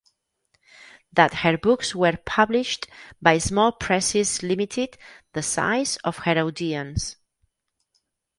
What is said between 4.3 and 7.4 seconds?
limited the size of her audience.